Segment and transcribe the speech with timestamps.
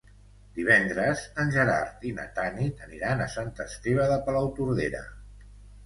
[0.53, 5.09] Divendres en Gerard i na Tanit aniran a Sant Esteve de Palautordera.